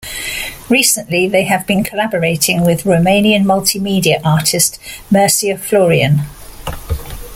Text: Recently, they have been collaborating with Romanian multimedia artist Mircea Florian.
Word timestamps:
Recently, 0.67 1.27
they 1.27 1.43
have 1.43 1.67
been 1.67 1.83
collaborating 1.83 2.65
with 2.65 2.85
Romanian 2.85 3.43
multimedia 3.43 4.19
artist 4.25 4.79
Mircea 5.11 5.59
Florian. 5.59 6.21